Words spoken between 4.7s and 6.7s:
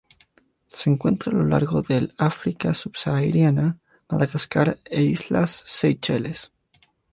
e islas Seychelles.